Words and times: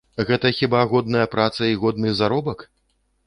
Гэта 0.27 0.51
хіба 0.59 0.79
годная 0.93 1.27
праца 1.35 1.69
і 1.73 1.77
годны 1.83 2.13
заробак? 2.21 2.65